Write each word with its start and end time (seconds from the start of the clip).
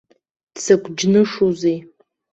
Дзакә 0.55 0.89
џьнышузеи! 0.97 1.77